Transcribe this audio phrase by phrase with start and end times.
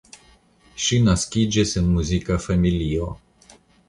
[0.85, 3.11] Ŝi naskiĝis en muzika familio.